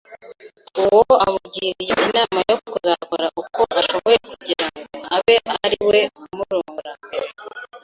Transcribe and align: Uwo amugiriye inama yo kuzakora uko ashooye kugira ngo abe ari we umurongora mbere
Uwo 0.81 1.01
amugiriye 1.25 1.93
inama 2.07 2.39
yo 2.49 2.57
kuzakora 2.67 3.25
uko 3.41 3.61
ashooye 3.79 4.17
kugira 4.29 4.65
ngo 4.73 4.85
abe 5.15 5.35
ari 5.65 5.77
we 5.89 5.99
umurongora 6.31 6.91
mbere 7.05 7.29